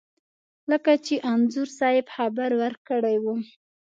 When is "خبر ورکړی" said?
2.15-3.15